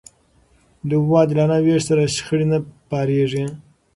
[0.87, 2.57] د اوبو عادلانه وېش سره، شخړې نه
[2.89, 3.45] پارېږي.